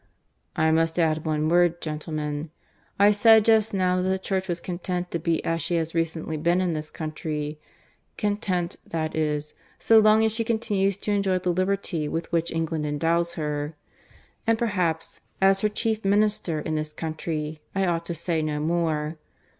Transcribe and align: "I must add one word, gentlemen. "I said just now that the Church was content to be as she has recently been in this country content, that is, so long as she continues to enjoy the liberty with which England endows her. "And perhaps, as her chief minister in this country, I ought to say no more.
"I 0.55 0.71
must 0.71 0.97
add 0.97 1.27
one 1.27 1.47
word, 1.47 1.79
gentlemen. 1.79 2.49
"I 2.97 3.11
said 3.11 3.45
just 3.45 3.71
now 3.71 4.01
that 4.01 4.09
the 4.09 4.17
Church 4.17 4.47
was 4.47 4.59
content 4.59 5.11
to 5.11 5.19
be 5.19 5.45
as 5.45 5.61
she 5.61 5.75
has 5.75 5.93
recently 5.93 6.37
been 6.37 6.59
in 6.59 6.73
this 6.73 6.89
country 6.89 7.59
content, 8.17 8.77
that 8.83 9.15
is, 9.15 9.53
so 9.77 9.99
long 9.99 10.25
as 10.25 10.31
she 10.31 10.43
continues 10.43 10.97
to 10.97 11.11
enjoy 11.11 11.37
the 11.37 11.53
liberty 11.53 12.07
with 12.07 12.31
which 12.31 12.49
England 12.51 12.83
endows 12.87 13.35
her. 13.35 13.75
"And 14.47 14.57
perhaps, 14.57 15.19
as 15.39 15.61
her 15.61 15.69
chief 15.69 16.03
minister 16.03 16.59
in 16.59 16.73
this 16.73 16.93
country, 16.93 17.61
I 17.75 17.85
ought 17.85 18.07
to 18.07 18.15
say 18.15 18.41
no 18.41 18.59
more. 18.59 19.19